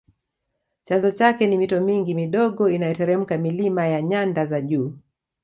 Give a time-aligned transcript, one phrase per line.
[0.83, 4.93] Chanzo chake ni mito mingi midogo inayoteremka milima ya nyanda za juu